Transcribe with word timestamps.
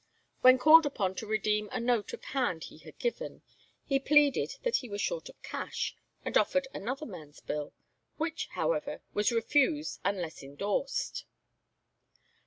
When 0.41 0.57
called 0.57 0.87
upon 0.87 1.13
to 1.17 1.27
redeem 1.27 1.69
a 1.71 1.79
note 1.79 2.11
of 2.11 2.23
hand 2.23 2.63
he 2.63 2.79
had 2.79 2.97
given, 2.97 3.43
he 3.85 3.99
pleaded 3.99 4.55
that 4.63 4.77
he 4.77 4.89
was 4.89 4.99
short 4.99 5.29
of 5.29 5.39
cash, 5.43 5.95
and 6.25 6.35
offered 6.35 6.67
another 6.73 7.05
man's 7.05 7.39
bill, 7.39 7.71
which, 8.17 8.47
however, 8.53 9.03
was 9.13 9.31
refused 9.31 9.99
unless 10.03 10.41
endorsed. 10.41 11.25